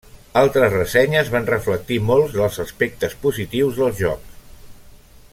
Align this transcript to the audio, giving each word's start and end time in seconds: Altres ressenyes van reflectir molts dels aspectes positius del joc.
Altres 0.39 0.71
ressenyes 0.75 1.27
van 1.35 1.45
reflectir 1.49 1.99
molts 2.07 2.33
dels 2.37 2.57
aspectes 2.65 3.15
positius 3.27 3.79
del 3.83 3.95
joc. 4.03 4.33